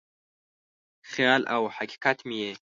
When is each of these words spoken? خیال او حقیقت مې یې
خیال 1.11 1.41
او 1.55 1.63
حقیقت 1.77 2.17
مې 2.27 2.37
یې 2.43 2.51